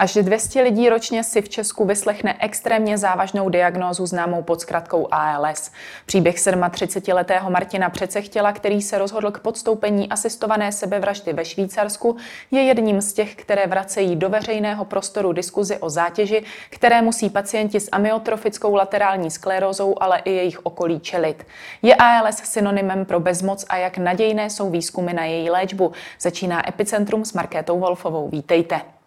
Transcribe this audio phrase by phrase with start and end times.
[0.00, 5.70] Až 200 lidí ročně si v Česku vyslechne extrémně závažnou diagnózu známou pod zkratkou ALS.
[6.06, 12.16] Příběh 37-letého Martina Přecechtěla, který se rozhodl k podstoupení asistované sebevraždy ve Švýcarsku,
[12.50, 17.80] je jedním z těch, které vracejí do veřejného prostoru diskuzi o zátěži, které musí pacienti
[17.80, 21.46] s amyotrofickou laterální sklerózou, ale i jejich okolí čelit.
[21.82, 25.92] Je ALS synonymem pro bezmoc a jak nadějné jsou výzkumy na její léčbu?
[26.20, 28.28] Začíná Epicentrum s Markétou Wolfovou.
[28.28, 28.99] Vítejte.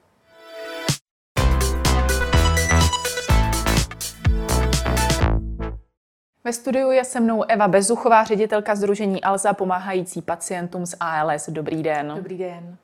[6.45, 11.49] Ve studiu je se mnou Eva Bezuchová, ředitelka Združení Alza, pomáhající pacientům s ALS.
[11.49, 12.13] Dobrý den.
[12.15, 12.77] Dobrý den.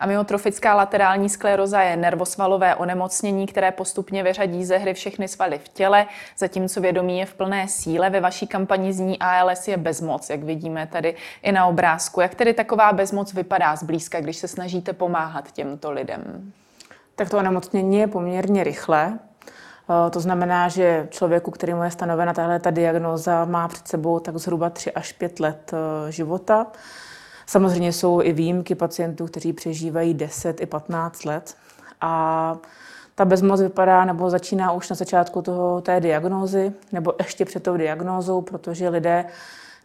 [0.00, 6.06] Amyotrofická laterální skleroza je nervosvalové onemocnění, které postupně vyřadí ze hry všechny svaly v těle,
[6.38, 8.10] zatímco vědomí je v plné síle.
[8.10, 12.20] Ve vaší kampani zní ALS je bezmoc, jak vidíme tady i na obrázku.
[12.20, 16.52] Jak tedy taková bezmoc vypadá zblízka, když se snažíte pomáhat těmto lidem?
[17.16, 19.18] Tak to onemocnění je poměrně rychlé.
[19.90, 24.36] Eh, to znamená, že člověku, kterému je stanovena tahle ta diagnóza, má před sebou tak
[24.36, 26.66] zhruba 3 až 5 let eh, života.
[27.46, 31.56] Samozřejmě jsou i výjimky pacientů, kteří přežívají 10 i 15 let.
[32.00, 32.56] A
[33.14, 37.76] ta bezmoc vypadá nebo začíná už na začátku toho, té diagnózy, nebo ještě před tou
[37.76, 39.24] diagnózou, protože lidé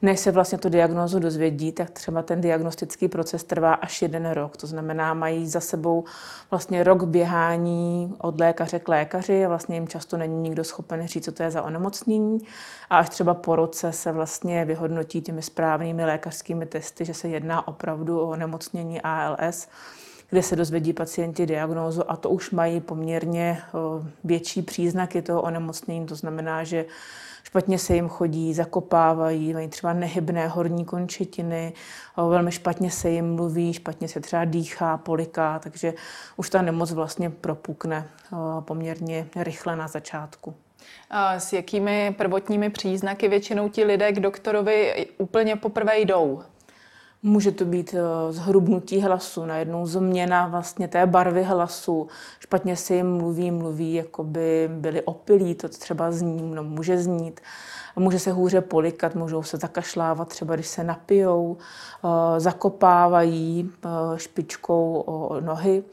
[0.01, 4.57] než se vlastně tu diagnózu dozvědí, tak třeba ten diagnostický proces trvá až jeden rok.
[4.57, 6.03] To znamená, mají za sebou
[6.52, 11.25] vlastně rok běhání od lékaře k lékaři a vlastně jim často není nikdo schopen říct,
[11.25, 12.39] co to je za onemocnění.
[12.89, 17.67] A až třeba po roce se vlastně vyhodnotí těmi správnými lékařskými testy, že se jedná
[17.67, 19.67] opravdu o onemocnění ALS
[20.30, 23.61] kde se dozvědí pacienti diagnózu a to už mají poměrně
[24.23, 26.05] větší příznaky toho onemocnění.
[26.05, 26.85] To znamená, že
[27.45, 31.73] špatně se jim chodí, zakopávají, mají třeba nehybné horní končetiny,
[32.17, 35.93] velmi špatně se jim mluví, špatně se třeba dýchá, poliká, takže
[36.37, 38.09] už ta nemoc vlastně propukne
[38.59, 40.53] poměrně rychle na začátku.
[41.09, 46.43] A s jakými prvotními příznaky většinou ti lidé k doktorovi úplně poprvé jdou?
[47.27, 52.08] Může to být eh, zhrubnutí hlasu, najednou změna vlastně té barvy hlasu,
[52.39, 57.41] špatně se jim mluví, mluví, jako by byli opilí, to třeba zní, no, může znít.
[57.95, 61.58] Může se hůře polikat, můžou se zakašlávat, třeba když se napijou,
[62.05, 65.05] eh, zakopávají eh, špičkou
[65.39, 65.83] nohy,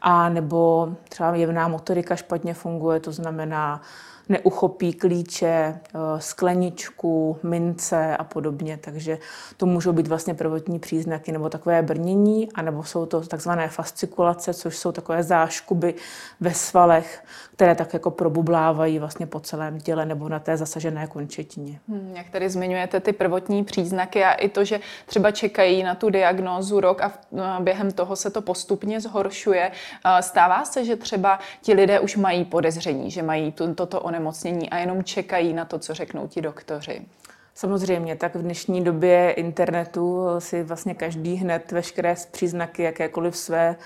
[0.00, 3.82] a nebo třeba jevná motorika špatně funguje, to znamená
[4.28, 8.78] neuchopí klíče, eh, skleničku, mince a podobně.
[8.82, 9.18] Takže
[9.56, 14.76] to můžou být vlastně prvotní příznaky nebo takové brnění, anebo jsou to takzvané fascikulace, což
[14.76, 15.94] jsou takové záškuby
[16.40, 17.24] ve svalech,
[17.56, 21.80] které tak jako probublávají vlastně po celém těle nebo na té zasažené končetině.
[21.88, 26.10] Hmm, jak tady zmiňujete ty prvotní příznaky a i to, že třeba čekají na tu
[26.10, 27.12] diagnózu rok a
[27.60, 29.72] během toho se to postupně zhoršuje.
[30.20, 35.04] Stává se, že třeba ti lidé už mají podezření, že mají toto onemocnění a jenom
[35.04, 37.06] čekají na to, co řeknou ti doktoři?
[37.54, 43.76] Samozřejmě, tak v dnešní době internetu si vlastně každý hned veškeré příznaky jakékoliv své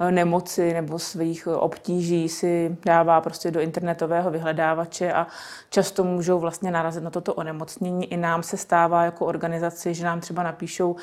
[0.00, 5.26] eh, nemoci nebo svých obtíží si dává prostě do internetového vyhledávače a
[5.70, 8.12] často můžou vlastně narazit na toto onemocnění.
[8.12, 10.96] I nám se stává jako organizaci, že nám třeba napíšou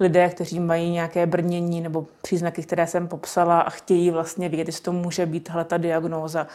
[0.00, 4.82] lidé, kteří mají nějaké brnění nebo příznaky, které jsem popsala a chtějí vlastně vědět, jestli
[4.82, 6.46] to může být tahle ta diagnóza.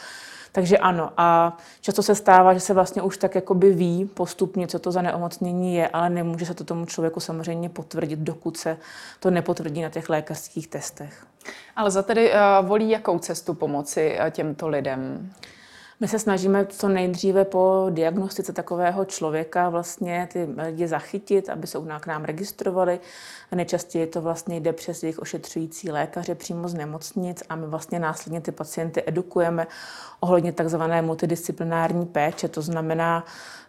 [0.56, 1.12] Takže ano.
[1.18, 5.02] A často se stává, že se vlastně už tak jakoby ví postupně, co to za
[5.02, 8.78] neomocnění je, ale nemůže se to tomu člověku samozřejmě potvrdit, dokud se
[9.20, 11.26] to nepotvrdí na těch lékařských testech.
[11.76, 15.32] Ale za tedy uh, volí jakou cestu pomoci uh, těmto lidem?
[16.00, 21.78] My se snažíme co nejdříve po diagnostice takového člověka vlastně ty lidi zachytit, aby se
[21.78, 23.00] u nás k nám registrovali.
[23.56, 28.42] Nejčastěji to vlastně jde přes jejich ošetřující lékaře přímo z nemocnic a my vlastně následně
[28.42, 29.68] ty pacienty edukujeme
[30.20, 32.48] ohledně takzvané multidisciplinární péče.
[32.48, 33.26] To znamená,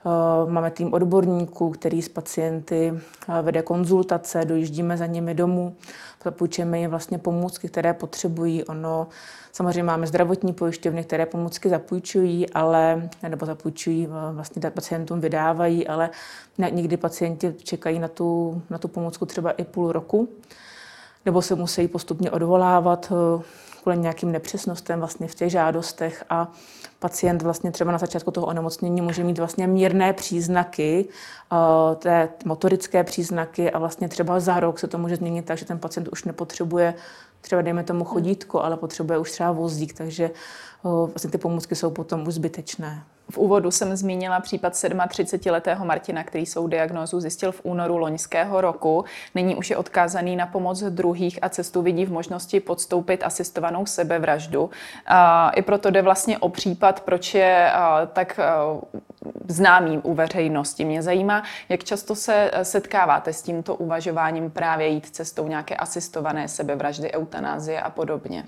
[0.06, 5.76] eh, máme tým odborníků, který s pacienty eh, vede konzultace, dojíždíme za nimi domů,
[6.26, 8.64] zapůjčujeme jim vlastně pomůcky, které potřebují.
[8.64, 9.06] Ono,
[9.52, 16.11] samozřejmě máme zdravotní pojišťovny, které pomůcky zapůjčují, ale, nebo zapůjčují, eh, vlastně pacientům vydávají, ale
[16.58, 20.28] někdy pacienti čekají na tu, na tu pomůcku třeba i půl roku,
[21.26, 23.12] nebo se musí postupně odvolávat
[23.87, 26.49] kvůli nějakým nepřesnostem vlastně v těch žádostech a
[26.99, 31.09] pacient vlastně třeba na začátku toho onemocnění může mít vlastně mírné příznaky,
[31.53, 35.65] eh, té motorické příznaky a vlastně třeba za rok se to může změnit tak, že
[35.65, 36.94] ten pacient už nepotřebuje
[37.41, 40.31] třeba dejme tomu chodítko, ale potřebuje už třeba vozík, takže
[40.87, 43.03] vlastně ty pomůcky jsou potom už zbytečné.
[43.31, 49.05] V úvodu jsem zmínila případ 37-letého Martina, který svou diagnózu zjistil v únoru loňského roku.
[49.35, 54.71] Nyní už je odkázaný na pomoc druhých a cestu vidí v možnosti podstoupit asistovanou sebevraždu.
[55.55, 57.73] I proto jde vlastně o případ, proč je
[58.12, 58.41] tak
[59.49, 60.85] známý u veřejnosti.
[60.85, 67.12] Mě zajímá, jak často se setkáváte s tímto uvažováním právě jít cestou nějaké asistované sebevraždy,
[67.12, 68.44] eutanázie a podobně.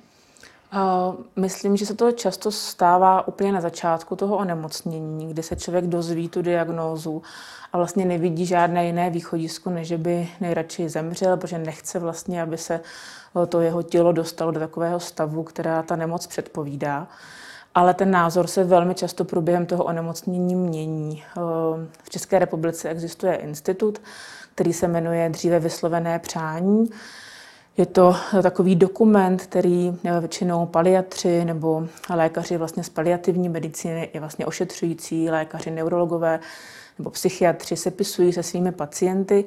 [1.37, 6.29] Myslím, že se to často stává úplně na začátku toho onemocnění, kdy se člověk dozví
[6.29, 7.23] tu diagnózu
[7.73, 12.81] a vlastně nevidí žádné jiné východisko, než by nejradši zemřel, protože nechce vlastně, aby se
[13.43, 17.09] eh, to jeho tělo dostalo do takového stavu, která ta nemoc předpovídá.
[17.75, 21.23] Ale ten názor se velmi často průběhem toho onemocnění mění.
[21.23, 21.41] Eh,
[22.03, 24.01] v České republice existuje institut,
[24.55, 26.91] který se jmenuje Dříve vyslovené přání,
[27.79, 34.19] je to takový dokument, který eh, většinou paliatři nebo lékaři vlastně z paliativní medicíny i
[34.19, 36.41] vlastně ošetřující lékaři, neurologové
[36.99, 39.45] nebo psychiatři sepisují se svými pacienty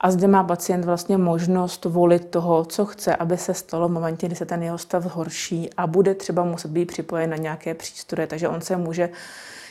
[0.00, 4.26] a zde má pacient vlastně možnost volit toho, co chce, aby se stalo v momentě,
[4.26, 8.26] kdy se ten jeho stav horší a bude třeba muset být připojen na nějaké přístroje.
[8.26, 9.10] Takže on se může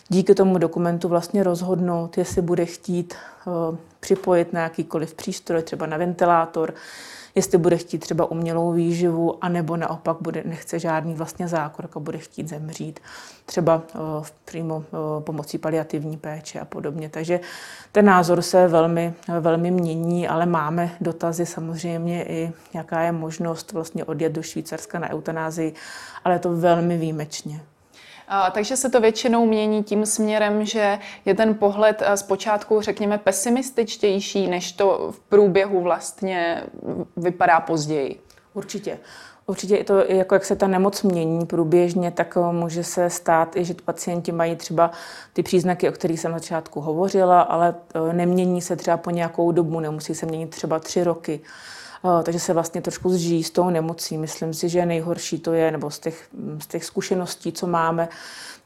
[0.10, 3.14] díky tomu dokumentu vlastně rozhodnout, jestli bude chtít
[3.46, 6.74] uh, připojit na jakýkoliv přístroj, třeba na ventilátor,
[7.36, 12.18] jestli bude chtít třeba umělou výživu, anebo naopak bude, nechce žádný vlastně zákrok a bude
[12.18, 13.00] chtít zemřít,
[13.46, 14.84] třeba uh, přímo uh,
[15.24, 17.10] pomocí paliativní péče a podobně.
[17.10, 17.40] Takže
[17.92, 24.06] ten názor se velmi, velmi mění, ale máme dotazy samozřejmě i, jaká je možnost vlastně
[24.06, 25.74] odjet do Švýcarska na eutanázii,
[26.24, 27.62] ale to velmi výjimečně.
[28.52, 34.72] Takže se to většinou mění tím směrem, že je ten pohled zpočátku, řekněme, pesimističtější, než
[34.72, 36.64] to v průběhu vlastně
[37.18, 38.20] vypadá později.
[38.54, 39.00] Určitě.
[39.46, 43.56] Určitě i to, jako jak se ta nemoc mění průběžně, tak eh, může se stát
[43.56, 44.92] i, že pacienti mají třeba
[45.34, 49.52] ty příznaky, o kterých jsem na začátku hovořila, ale eh, nemění se třeba po nějakou
[49.52, 51.42] dobu, nemusí se měnit třeba tři roky.
[52.06, 54.18] Eh, takže se vlastně trošku zžijí s tou nemocí.
[54.18, 56.28] Myslím si, že nejhorší to je, nebo z těch,
[56.60, 58.10] z těch zkušeností, co máme,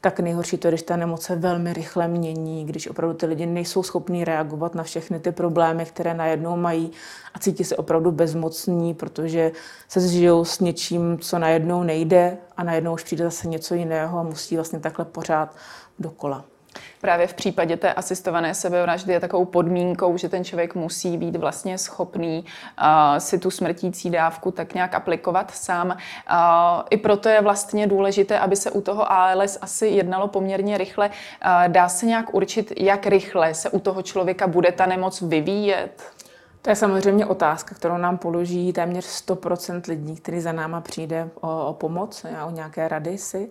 [0.00, 3.46] tak nejhorší to je, když ta nemoc se velmi rychle mění, když opravdu ty lidi
[3.46, 6.92] nejsou schopní reagovat na všechny ty problémy, které najednou mají
[7.34, 9.52] a cítí se opravdu bezmocní, protože
[9.88, 14.22] se zžijou s něčím, co najednou nejde a najednou už přijde zase něco jiného a
[14.22, 15.56] musí vlastně takhle pořád
[15.98, 16.44] dokola.
[17.00, 21.78] Právě v případě té asistované sebevraždy je takovou podmínkou, že ten člověk musí být vlastně
[21.78, 25.86] schopný uh, si tu smrtící dávku tak nějak aplikovat sám.
[25.88, 25.96] Uh,
[26.90, 31.08] I proto je vlastně důležité, aby se u toho ALS asi jednalo poměrně rychle.
[31.08, 36.02] Uh, dá se nějak určit, jak rychle se u toho člověka bude ta nemoc vyvíjet?
[36.66, 41.66] To je samozřejmě otázka, kterou nám položí téměř 100% lidí, který za náma přijde o,
[41.66, 43.50] o pomoc, o nějaké rady si.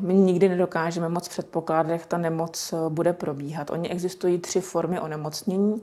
[0.00, 3.70] My nikdy nedokážeme moc předpokládat, jak ta nemoc e, bude probíhat.
[3.70, 5.82] Oni existují tři formy onemocnění.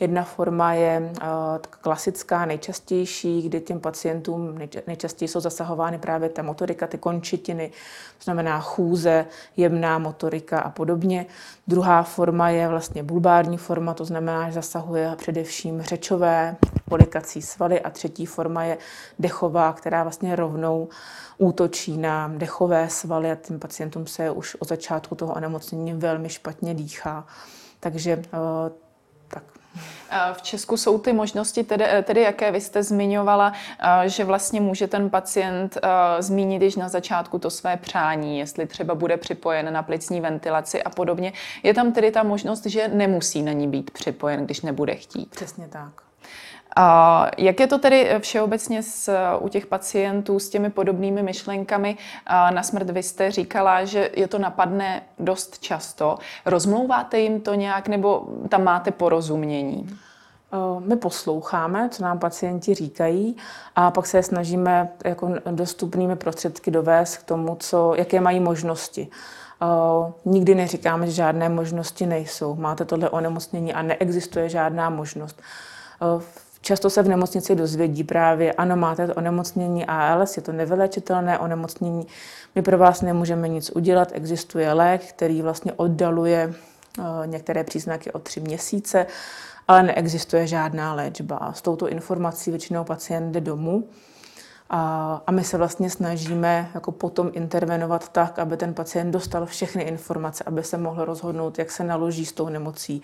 [0.00, 1.26] Jedna forma je uh,
[1.70, 7.70] klasická, nejčastější, kdy těm pacientům nejčastěji jsou zasahovány právě ta motorika, ty končitiny,
[8.18, 11.26] to znamená chůze, jemná motorika a podobně.
[11.66, 16.56] Druhá forma je vlastně bulbární forma, to znamená, že zasahuje především řečové,
[16.88, 18.78] polikací svaly a třetí forma je
[19.18, 20.88] dechová, která vlastně rovnou
[21.38, 26.74] útočí na dechové svaly a tím pacientům se už od začátku toho onemocnění velmi špatně
[26.74, 27.26] dýchá.
[27.80, 28.87] Takže uh,
[29.28, 29.42] tak
[30.32, 33.52] v Česku jsou ty možnosti, tedy, tedy jaké vy jste zmiňovala,
[34.06, 35.78] že vlastně může ten pacient
[36.18, 40.90] zmínit již na začátku to své přání, jestli třeba bude připojen na plicní ventilaci a
[40.90, 41.32] podobně.
[41.62, 45.30] Je tam tedy ta možnost, že nemusí na ní být připojen, když nebude chtít.
[45.30, 46.07] Přesně tak.
[46.80, 51.96] A jak je to tedy všeobecně s, u těch pacientů s těmi podobnými myšlenkami
[52.50, 52.90] na smrt?
[52.90, 56.18] Vy jste říkala, že je to napadne dost často.
[56.46, 59.98] Rozmlouváte jim to nějak nebo tam máte porozumění?
[60.78, 63.36] My posloucháme, co nám pacienti říkají
[63.76, 69.08] a pak se snažíme jako dostupnými prostředky dovést k tomu, co, jaké mají možnosti.
[70.24, 72.54] Nikdy neříkáme, že žádné možnosti nejsou.
[72.54, 75.42] Máte tohle onemocnění a neexistuje žádná možnost.
[76.68, 82.06] Často se v nemocnici dozvědí právě, ano, máte to onemocnění ALS, je to nevylečitelné onemocnění,
[82.54, 86.54] my pro vás nemůžeme nic udělat, existuje lék, který vlastně oddaluje
[86.98, 89.06] eh, některé příznaky o tři měsíce,
[89.68, 91.52] ale neexistuje žádná léčba.
[91.54, 93.88] S touto informací většinou pacient jde domů.
[94.70, 99.82] A, a my se vlastně snažíme jako potom intervenovat tak, aby ten pacient dostal všechny
[99.82, 103.02] informace, aby se mohl rozhodnout, jak se naloží s tou nemocí,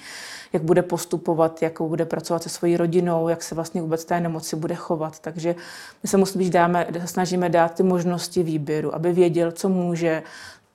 [0.52, 4.56] jak bude postupovat, jak bude pracovat se svojí rodinou, jak se vlastně vůbec té nemoci
[4.56, 5.18] bude chovat.
[5.18, 5.54] Takže
[6.02, 10.22] my se musíme dáme, snažíme dát ty možnosti výběru, aby věděl, co může,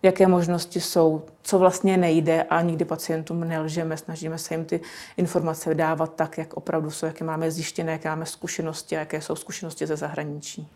[0.03, 4.79] jaké možnosti jsou, co vlastně nejde a nikdy pacientům nelžeme, snažíme se jim ty
[5.17, 9.35] informace dávat tak, jak opravdu jsou, jaké máme zjištěné, jaké máme zkušenosti a jaké jsou
[9.35, 10.67] zkušenosti ze zahraničí.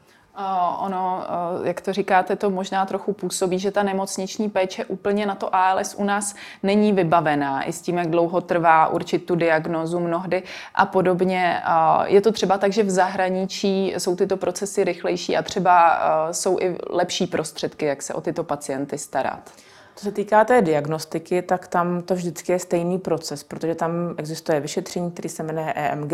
[0.79, 1.23] Ono,
[1.63, 5.95] jak to říkáte, to možná trochu působí, že ta nemocniční péče úplně na to ALS
[5.95, 7.63] u nás není vybavená.
[7.63, 10.43] I s tím, jak dlouho trvá určit tu diagnozu mnohdy
[10.75, 11.61] a podobně.
[12.05, 15.99] Je to třeba tak, že v zahraničí jsou tyto procesy rychlejší a třeba
[16.31, 19.51] jsou i lepší prostředky, jak se o tyto pacienty starat.
[19.95, 24.59] Co se týká té diagnostiky, tak tam to vždycky je stejný proces, protože tam existuje
[24.59, 26.13] vyšetření, který se jmenuje EMG,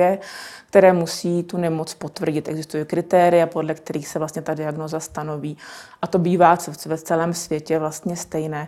[0.69, 2.48] které musí tu nemoc potvrdit.
[2.48, 5.57] Existují kritéria, podle kterých se vlastně ta diagnoza stanoví.
[6.01, 8.67] A to bývá ve celém světě vlastně stejné.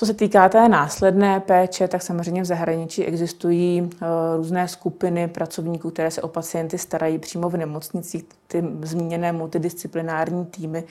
[0.00, 5.90] Co se týká té následné péče, tak samozřejmě v zahraničí existují eh, různé skupiny pracovníků,
[5.90, 10.84] které se o pacienty starají přímo v nemocnicích, ty zmíněné multidisciplinární týmy,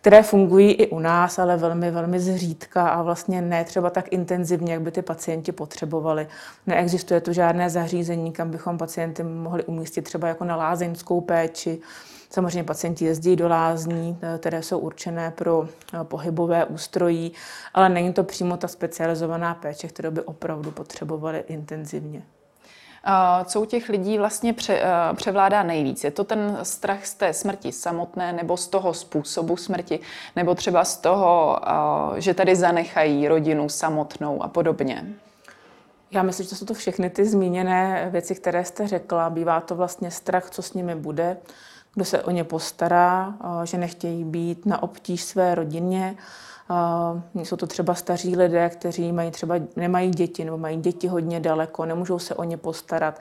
[0.00, 4.72] které fungují i u nás, ale velmi, velmi zřídka a vlastně ne třeba tak intenzivně,
[4.72, 6.26] jak by ty pacienti potřebovali.
[6.66, 11.80] Neexistuje tu žádné zařízení, kam bychom pacienty mohli umístit třeba jako na lázeňskou péči.
[12.30, 17.32] Samozřejmě pacienti jezdí do lázní, eh, které jsou určené pro eh, pohybové ústrojí,
[17.74, 22.22] ale není to přímo ta specializovaná péče, kterou by opravdu potřebovali intenzivně.
[23.44, 26.04] Co u těch lidí vlastně pře, eh, převládá nejvíc?
[26.04, 30.00] Je to ten strach z té smrti samotné, nebo z toho způsobu smrti,
[30.36, 31.60] nebo třeba z toho,
[32.16, 35.06] že tady zanechají rodinu samotnou a podobně?
[36.10, 39.30] Já myslím, že to jsou to všechny ty zmíněné věci, které jste řekla.
[39.30, 41.36] Bývá to vlastně strach, co s nimi bude,
[41.98, 46.16] kdo se o ně postará, že nechtějí být na obtíž své rodině.
[47.34, 51.84] Jsou to třeba staří lidé, kteří mají třeba, nemají děti nebo mají děti hodně daleko,
[51.84, 53.20] nemůžou se o ně postarat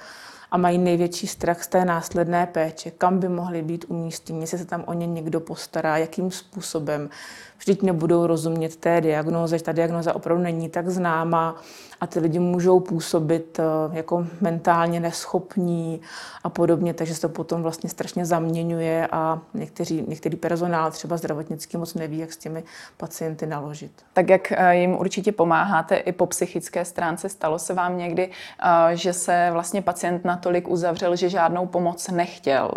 [0.52, 4.66] a mají největší strach z té následné péče, kam by mohli být umístěni, jestli se
[4.66, 7.10] tam o ně někdo postará, jakým způsobem.
[7.58, 11.56] Vždyť nebudou rozumět té diagnoze, že ta diagnoza opravdu není tak známá
[12.02, 13.64] a ty lidi můžou působit eh,
[13.98, 16.02] jako mentálně neschopní
[16.44, 21.78] a podobně, takže se to potom vlastně strašně zaměňuje a někteří, některý personál třeba zdravotnický
[21.78, 22.64] moc neví, jak s těmi
[22.98, 23.92] pacienty naložit.
[24.14, 28.30] Tak jak eh, jim určitě pomáháte i po psychické stránce, stalo se vám někdy,
[28.64, 32.72] eh, že se vlastně pacient natolik uzavřel, že žádnou pomoc nechtěl?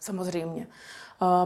[0.00, 0.66] Samozřejmě.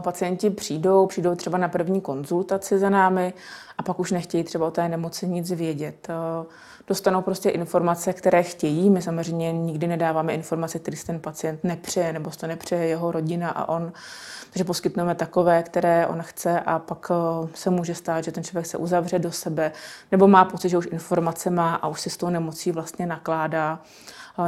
[0.01, 3.33] Pacienti přijdou, přijdou třeba na první konzultaci za námi
[3.77, 6.07] a pak už nechtějí třeba o té nemoci nic vědět.
[6.87, 8.89] Dostanou prostě informace, které chtějí.
[8.89, 13.69] My samozřejmě nikdy nedáváme informace, které ten pacient nepřeje nebo to nepřeje jeho rodina a
[13.69, 13.91] on.
[14.53, 17.11] Takže poskytneme takové, které on chce a pak
[17.53, 19.71] se může stát, že ten člověk se uzavře do sebe
[20.11, 23.79] nebo má pocit, že už informace má a už si s tou nemocí vlastně nakládá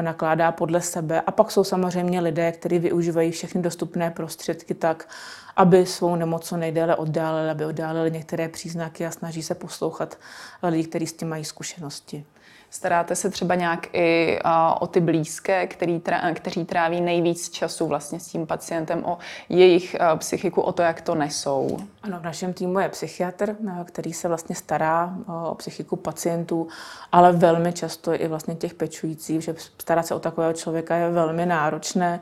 [0.01, 1.21] nakládá podle sebe.
[1.21, 5.09] A pak jsou samozřejmě lidé, kteří využívají všechny dostupné prostředky tak,
[5.55, 10.17] aby svou nemoc co nejdéle oddálili, aby oddálili některé příznaky a snaží se poslouchat
[10.63, 12.25] lidi, kteří s tím mají zkušenosti.
[12.73, 14.39] Staráte se třeba nějak i
[14.79, 16.01] o ty blízké, který,
[16.33, 19.17] kteří tráví nejvíc času vlastně s tím pacientem, o
[19.49, 21.77] jejich psychiku, o to, jak to nesou?
[22.03, 25.15] Ano, v našem týmu je psychiatr, který se vlastně stará
[25.51, 26.67] o psychiku pacientů,
[27.11, 31.45] ale velmi často i vlastně těch pečujících, že starat se o takového člověka je velmi
[31.45, 32.19] náročné.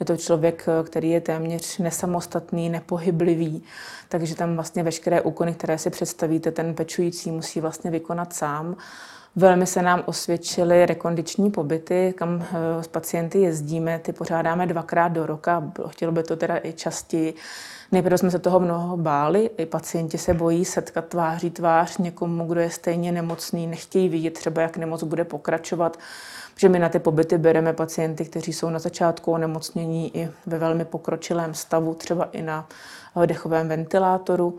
[0.00, 3.64] Je to člověk, který je téměř nesamostatný, nepohyblivý,
[4.08, 8.76] takže tam vlastně veškeré úkony, které si představíte, ten pečující musí vlastně vykonat sám.
[9.36, 13.98] Velmi se nám osvědčily rekondiční pobyty, kam eh, s pacienty jezdíme.
[13.98, 17.34] Ty pořádáme dvakrát do roka, chtělo by to teda i častěji.
[17.92, 22.60] Nejprve jsme se toho mnoho báli, i pacienti se bojí setkat tváří tvář někomu, kdo
[22.60, 25.98] je stejně nemocný, nechtějí vidět třeba, jak nemoc bude pokračovat,
[26.56, 30.84] že my na ty pobyty bereme pacienty, kteří jsou na začátku onemocnění i ve velmi
[30.84, 32.68] pokročilém stavu, třeba i na
[33.26, 34.58] dechovém ventilátoru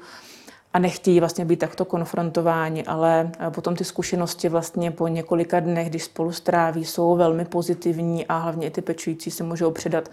[0.74, 5.90] a nechtějí vlastně být takto konfrontováni, ale eh, potom ty zkušenosti vlastně po několika dnech,
[5.90, 10.10] když spolu stráví, jsou velmi pozitivní a hlavně i ty pečující se můžou předat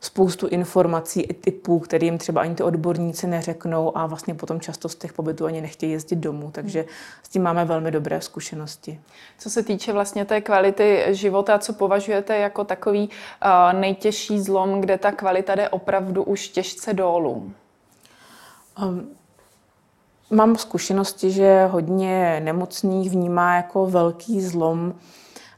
[0.00, 4.94] spoustu informací i typů, kterým třeba ani ty odborníci neřeknou a vlastně potom často z
[4.94, 6.84] těch pobytů ani nechtějí jezdit domů, takže
[7.22, 9.00] s tím máme velmi dobré zkušenosti.
[9.38, 14.98] Co se týče vlastně té kvality života, co považujete jako takový uh, nejtěžší zlom, kde
[14.98, 17.52] ta kvalita jde opravdu už těžce dolů?
[18.82, 19.19] Um,
[20.32, 24.94] Mám zkušenosti, že hodně nemocných vnímá jako velký zlom,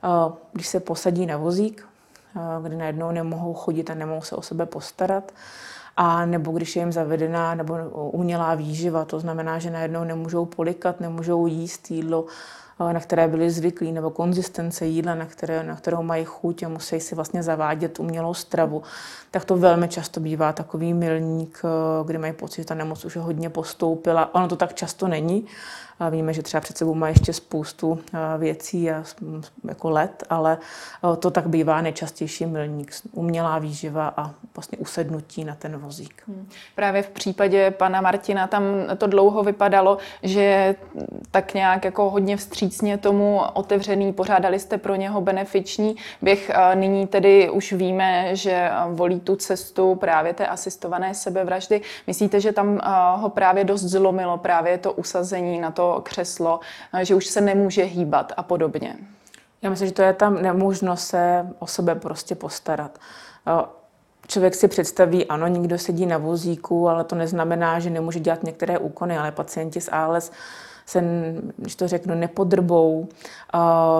[0.05, 1.88] eh, když se posadí na vozík,
[2.37, 5.33] eh, kdy najednou nemohou chodit a nemohou se o sebe postarat.
[5.97, 11.00] a nebo když je jim zavedená nebo umělá výživa, to znamená, že najednou nemůžou polikat,
[11.00, 12.25] nemůžou jíst jídlo,
[12.79, 17.00] na které byli zvyklí, nebo konzistence jídla, na, které, na kterou mají chuť a musí
[17.00, 18.83] si vlastně zavádět umělou stravu,
[19.31, 21.62] tak to velmi často bývá takový milník,
[22.07, 24.35] kdy mají pocit, že ta nemoc už hodně postoupila.
[24.35, 25.47] Ono to tak často není,
[26.11, 27.99] Víme, že třeba před sebou má ještě spoustu
[28.39, 29.05] věcí a
[29.69, 30.59] jako let, ale
[31.19, 32.93] to tak bývá nejčastější milník.
[33.13, 36.23] Umělá výživa a vlastně usednutí na ten vozík.
[36.27, 36.49] Hmm.
[36.75, 38.63] Právě v případě pana Martina tam
[38.99, 40.75] to dlouho vypadalo, že
[41.31, 46.51] tak nějak jako hodně vstřícně tomu otevřený, pořádali jste pro něho benefiční běh.
[46.75, 51.81] Nyní tedy už víme, že volí tu cestu právě té asistované sebevraždy.
[52.07, 52.81] Myslíte, že tam
[53.17, 56.61] ho právě dost zlomilo právě to usazení na to křeslo,
[57.03, 58.97] že už se nemůže hýbat a podobně.
[59.63, 62.99] Já myslím, že to je tam nemožnost se o sebe prostě postarat.
[64.27, 68.79] Člověk si představí, ano, někdo sedí na vozíku, ale to neznamená, že nemůže dělat některé
[68.79, 70.31] úkony, ale pacienti s ALS
[70.87, 71.05] se,
[71.57, 73.09] když to řeknu, nepodrbou,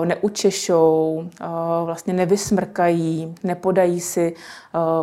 [0.05, 1.23] neučešou,
[1.85, 4.35] vlastně nevysmrkají, nepodají si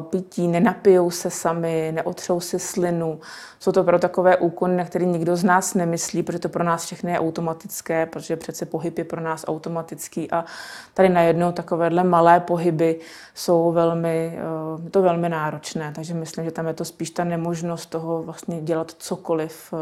[0.00, 3.20] pití, nenapijou se sami, neotřou si slinu.
[3.60, 6.84] Jsou to pro takové úkony, na které nikdo z nás nemyslí, protože to pro nás
[6.84, 10.44] všechny je automatické, protože přece pohyb je pro nás automatický a
[10.94, 13.00] tady najednou takovéhle malé pohyby
[13.34, 14.38] jsou velmi,
[14.90, 15.92] to velmi náročné.
[15.94, 19.74] Takže myslím, že tam je to spíš ta nemožnost toho vlastně dělat cokoliv,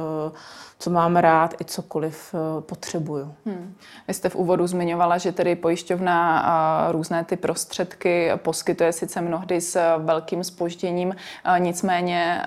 [0.79, 3.35] co mám rád i cokoliv potřebuju.
[3.47, 3.75] Hmm.
[4.09, 9.97] Vy jste v úvodu zmiňovala, že tedy pojišťovna různé ty prostředky poskytuje sice mnohdy s
[9.99, 11.17] velkým spožděním,
[11.59, 12.43] nicméně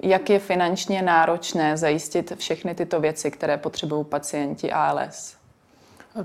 [0.00, 5.36] jak je finančně náročné zajistit všechny tyto věci, které potřebují pacienti ALS?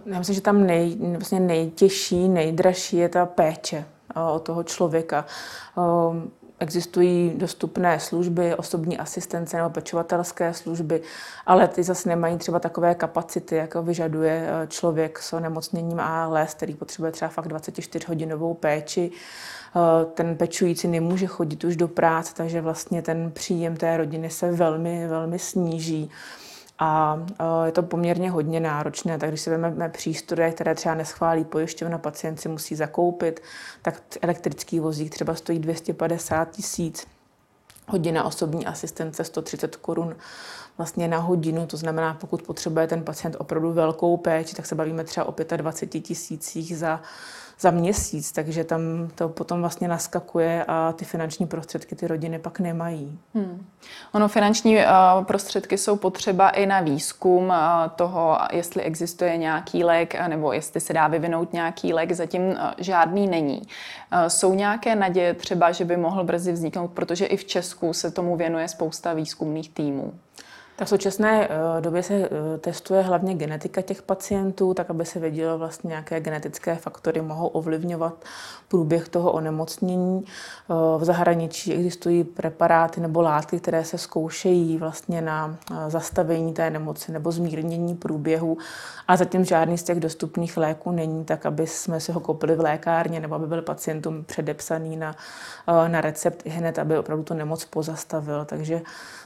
[0.06, 3.86] Já myslím, že tam nej, vlastně nejtěžší, nejdražší je ta péče
[4.34, 5.26] o toho člověka.
[6.62, 11.02] Existují dostupné služby, osobní asistence nebo pečovatelské služby,
[11.46, 16.74] ale ty zase nemají třeba takové kapacity, jako vyžaduje eh, člověk s onemocněním ALS, který
[16.74, 19.12] potřebuje třeba fakt 24-hodinovou péči.
[19.12, 24.52] Eh, ten pečující nemůže chodit už do práce, takže vlastně ten příjem té rodiny se
[24.52, 26.12] velmi, velmi sníží.
[26.80, 31.46] A e, je to poměrně hodně náročné, tak když si vezmeme přístroje, které třeba neschválí
[31.46, 33.42] pojišťovna, pacient si musí zakoupit,
[33.82, 37.08] tak elektrický vozík třeba stojí 250 tisíc,
[37.88, 40.16] hodina osobní asistence 130 korun
[40.78, 45.04] vlastně na hodinu, to znamená, pokud potřebuje ten pacient opravdu velkou péči, tak se bavíme
[45.04, 47.02] třeba o 25 tisících za
[47.60, 48.82] za měsíc, takže tam
[49.16, 53.20] to potom vlastně naskakuje a ty finanční prostředky ty rodiny pak nemají.
[53.34, 53.66] Hmm.
[54.12, 54.84] Ono finanční uh,
[55.24, 57.56] prostředky jsou potřeba i na výzkum uh,
[57.96, 63.28] toho, jestli existuje nějaký lék nebo jestli se dá vyvinout nějaký lék, zatím uh, žádný
[63.28, 63.62] není.
[64.28, 68.36] Jsou nějaké naděje třeba, že by mohl brzy vzniknout, protože i v Česku se tomu
[68.36, 70.14] věnuje spousta výzkumných týmů.
[70.80, 75.20] Tak v současné eh, době se eh, testuje hlavně genetika těch pacientů, tak aby se
[75.20, 78.14] vědělo vlastně, jaké genetické faktory mohou ovlivňovat
[78.68, 80.24] průběh toho onemocnění.
[80.26, 85.56] Eh, v zahraničí existují preparáty nebo látky, které se zkoušejí vlastně na
[85.88, 88.58] zastavení té nemoci nebo zmírnění průběhu,
[89.08, 92.60] a zatím žádný z těch dostupných léků není tak, aby jsme si ho koupili v
[92.60, 95.16] lékárně nebo aby byl pacientům předepsaný na,
[95.88, 98.46] na recept hned, aby opravdu tu nemoc pozastavil.
[98.46, 98.82] Takže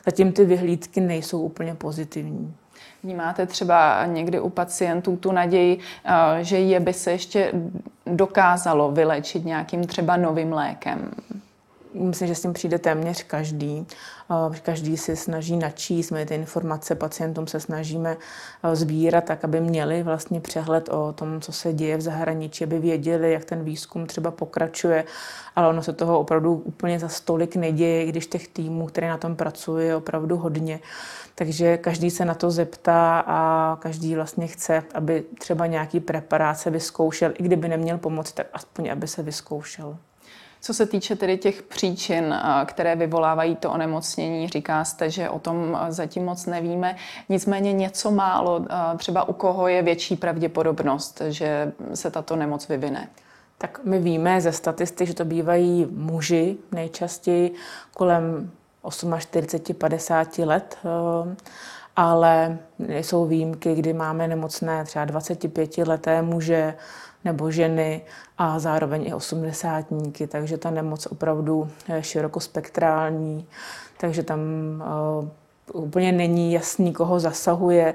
[0.06, 2.54] zatím ty vyhlídky nejsou úplně pozitivní.
[3.04, 7.52] Vnímáte třeba někdy u pacientů tu naději, eh, že je by se ještě
[8.06, 11.12] dokázalo vylečit nějakým třeba novým lékem?
[11.94, 13.88] Myslím, že s tím přijde téměř každý.
[14.32, 18.18] Eh, každý si snaží načíst, my ty informace pacientům se snažíme
[18.64, 22.80] eh, sbírat tak, aby měli vlastně přehled o tom, co se děje v zahraničí, aby
[22.80, 25.06] věděli, jak ten výzkum třeba pokračuje,
[25.56, 29.36] ale ono se toho opravdu úplně za stolik neděje, když těch týmů, které na tom
[29.36, 30.80] pracují, je opravdu hodně.
[31.36, 36.70] Takže každý se na to zeptá a každý vlastně chce, aby třeba nějaký preparát se
[36.70, 39.98] vyzkoušel, i kdyby neměl pomoc, tak aspoň aby se vyzkoušel.
[40.66, 45.78] Co se týče tedy těch příčin, které vyvolávají to onemocnění, říká jste, že o tom
[45.90, 46.96] zatím moc nevíme.
[47.30, 48.66] Nicméně něco málo,
[48.98, 53.10] třeba u koho je větší pravděpodobnost, že se tato nemoc vyvine.
[53.58, 57.56] Tak my víme ze statistik, že to bývají muži nejčastěji
[57.94, 58.52] kolem
[59.20, 60.78] 48, 50 let,
[61.96, 66.74] ale jsou výjimky, kdy máme nemocné třeba 25 leté muže,
[67.26, 68.02] nebo ženy
[68.38, 73.48] a zároveň i osmdesátníky, takže ta nemoc opravdu je širokospektrální,
[74.00, 74.40] takže tam
[75.72, 77.94] uh, úplně není jasný, koho zasahuje.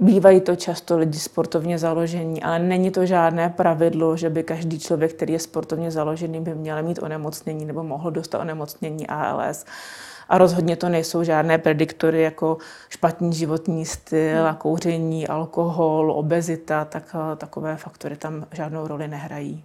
[0.00, 5.12] Bývají to často lidi sportovně založení, ale není to žádné pravidlo, že by každý člověk,
[5.12, 9.64] který je sportovně založený, by měl mít onemocnění nebo mohl dostat onemocnění ALS.
[10.28, 12.58] A rozhodně to nejsou žádné prediktory jako
[12.88, 19.64] špatný životní styl a kouření, alkohol, obezita, tak eh, takové faktory tam žádnou roli nehrají.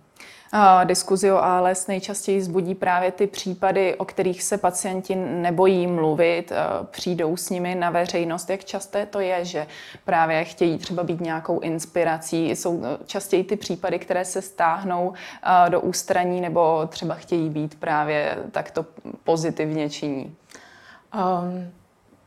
[0.84, 6.56] Diskuzi o ALS nejčastěji zbudí právě ty případy, o kterých se pacienti nebojí mluvit, eh,
[6.91, 8.50] přijdou s nimi na veřejnost.
[8.50, 9.67] Jak časté to je, že
[10.06, 12.50] právě chtějí třeba být nějakou inspirací?
[12.50, 15.13] Jsou eh, častěji ty případy, které se stáhnou
[15.70, 18.86] do ústraní nebo třeba chtějí být právě takto
[19.24, 20.36] pozitivně činí?
[21.13, 21.72] Um,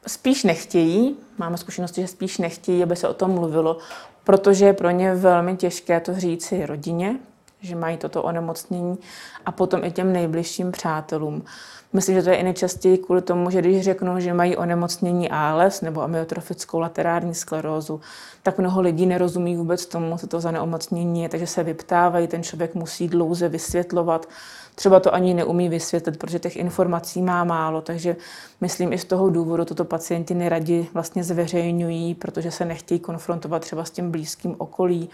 [0.07, 1.17] spíš nechtějí.
[1.39, 3.79] Máme zkušenosti, že spíš nechtějí, aby se o tom mluvilo,
[4.25, 7.17] protože je pro ně velmi těžké to říci rodině,
[7.61, 8.99] že mají toto onemocnění
[9.47, 11.45] a potom i těm nejbližším přátelům.
[11.93, 15.81] Myslím, že to je i nejčastěji kvůli tomu, že když řeknou, že mají onemocnění ALS
[15.81, 18.01] nebo amyotrofickou laterální sklerózu,
[18.43, 22.43] tak mnoho lidí nerozumí vůbec tomu, co to za neomocnění je, takže se vyptávají, ten
[22.43, 24.29] člověk musí dlouze vysvětlovat.
[24.75, 28.17] Třeba to ani neumí vysvětlit, protože těch informací má málo, takže
[28.61, 33.85] myslím i z toho důvodu toto pacienti neradi vlastně zveřejňují, protože se nechtějí konfrontovat třeba
[33.85, 35.11] s tím blízkým okolí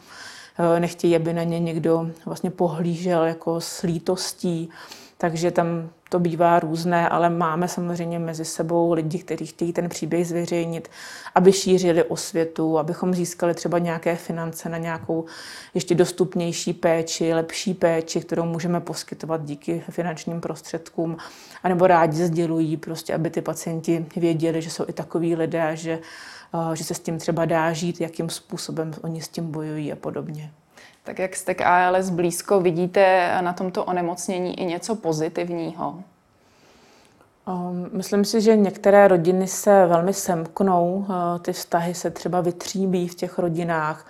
[0.59, 4.69] Eh, nechtějí, aby na ně někdo vlastně pohlížel jako s lítostí.
[5.19, 10.29] Takže tam to bývá různé, ale máme samozřejmě mezi sebou lidi, kteří chtějí ten příběh
[10.29, 10.89] zveřejnit,
[11.35, 15.25] aby šířili osvětu, abychom získali třeba nějaké finance na nějakou
[15.75, 21.17] ještě dostupnější péči, lepší péči, kterou můžeme poskytovat díky finančním prostředkům,
[21.63, 25.99] anebo rádi sdělují, prostě, aby ty pacienti věděli, že jsou i takový lidé, že
[26.75, 30.53] že se s tím třeba dá žít, jakým způsobem oni s tím bojují a podobně.
[31.07, 36.03] Tak jak jste k ALS blízko, vidíte na tomto onemocnění i něco pozitivního?
[37.49, 43.09] Um, myslím si, že některé rodiny se velmi semknou, uh, ty vztahy se třeba vytříbí
[43.09, 44.07] v těch rodinách.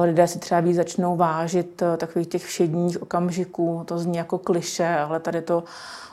[0.00, 3.82] Lidé si třeba víc začnou vážit uh, takových těch všedních okamžiků.
[3.84, 5.64] To zní jako kliše, ale tady to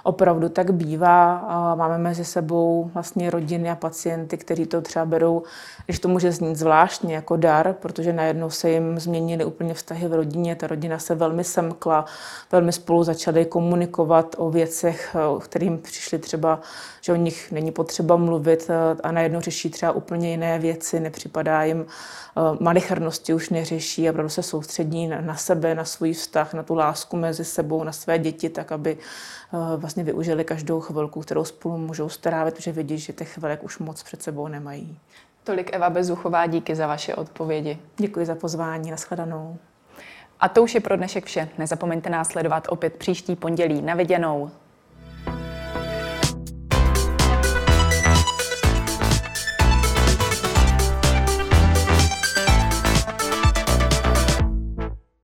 [0.04, 1.46] opravdu tak bývá.
[1.76, 5.44] Máme mezi sebou vlastně rodiny a pacienty, kteří to třeba berou,
[5.86, 10.13] když to může znít zvláštně jako dar, protože najednou se jim změnily úplně vztahy v
[10.13, 12.06] rodině, ta rodina se velmi semkla,
[12.52, 16.60] velmi spolu začaly komunikovat o věcech, o kterým přišli třeba,
[17.02, 18.72] že o nich není potřeba mluvit
[19.04, 21.86] a najednou řeší třeba úplně jiné věci, nepřipadá jim
[22.60, 27.18] malichrnosti už neřeší a opravdu se soustředí na sebe, na svůj vztah, na tu lásku
[27.18, 28.98] mezi sebou, na své děti, tak aby
[29.78, 34.04] vlastně využili každou chvilku, kterou spolu můžou strávit, protože vidí, že těch chvilek už moc
[34.04, 35.00] před sebou nemají.
[35.44, 37.80] Tolik Eva Bezuchová, díky za vaše odpovědi.
[37.98, 39.58] Děkuji za pozvání, nashledanou.
[40.40, 41.50] A to už je pro dnešek vše.
[41.58, 43.82] Nezapomeňte nás sledovat opět příští pondělí.
[43.82, 44.52] Na viděnou.